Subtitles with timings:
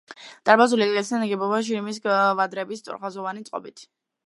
[0.49, 3.89] დარბაზული ეკლესია ნაგებია შირიმის კვადრების სწორხაზოვანი წყობით.